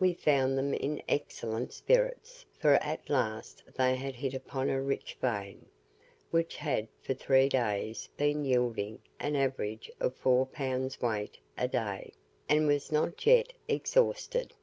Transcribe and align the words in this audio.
We 0.00 0.14
found 0.14 0.56
them 0.56 0.72
in 0.72 1.02
excellent 1.10 1.74
spirits, 1.74 2.46
for 2.58 2.76
at 2.76 3.10
last 3.10 3.62
they 3.74 3.96
had 3.96 4.14
hit 4.14 4.32
upon 4.32 4.70
a 4.70 4.80
rich 4.80 5.18
vein, 5.20 5.66
which 6.30 6.56
had 6.56 6.88
for 7.02 7.12
three 7.12 7.50
days 7.50 8.08
been 8.16 8.46
yielding 8.46 9.00
an 9.20 9.36
average 9.36 9.90
of 10.00 10.14
four 10.14 10.46
pounds 10.46 11.02
weight 11.02 11.36
a 11.58 11.68
day, 11.68 12.14
and 12.48 12.66
was 12.66 12.90
not 12.90 13.26
yet 13.26 13.52
exhausted. 13.68 14.54